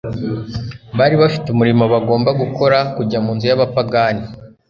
[0.97, 4.23] Bari bafite umurimo bagomba gukora: kujya mu nzu y'abapagani,